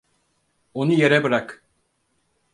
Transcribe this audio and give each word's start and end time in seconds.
Onu 0.73 0.93
yere 0.93 1.23
bırak! 1.23 1.63